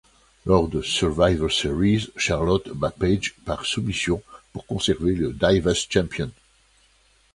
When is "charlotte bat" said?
2.15-2.89